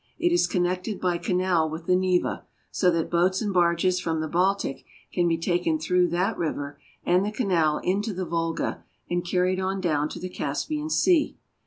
[0.17, 4.27] It is connected by canal with the Neva, so that boats and barges from the
[4.27, 9.59] Baltic can be taken through that river and the canal into the Volga, and carried
[9.59, 11.37] on down to the Caspian Sea.